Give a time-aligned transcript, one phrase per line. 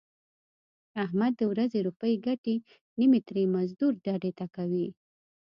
[1.03, 2.55] احمد د ورځې روپۍ ګټي
[2.99, 4.87] نیمې ترې مزدور ډډې ته کوي.